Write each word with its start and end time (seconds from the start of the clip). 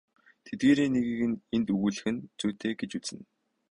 Тэдгээрийн 0.45 0.93
нэгийг 0.95 1.19
энд 1.55 1.67
өгүүлэх 1.73 2.05
нь 2.13 2.25
зүйтэй 2.39 2.73
гэж 2.79 2.91
үзнэ. 2.99 3.21